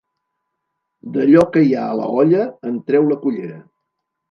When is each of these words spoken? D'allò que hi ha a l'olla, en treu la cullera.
D'allò 1.17 1.43
que 1.57 1.63
hi 1.67 1.69
ha 1.81 1.85
a 1.91 1.99
l'olla, 2.01 2.41
en 2.73 2.83
treu 2.91 3.09
la 3.13 3.21
cullera. 3.27 3.63